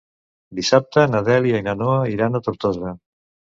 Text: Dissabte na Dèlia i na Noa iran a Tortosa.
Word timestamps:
Dissabte 0.59 1.03
na 1.11 1.21
Dèlia 1.27 1.61
i 1.61 1.67
na 1.69 1.77
Noa 1.83 2.01
iran 2.17 2.43
a 2.43 2.45
Tortosa. 2.51 2.99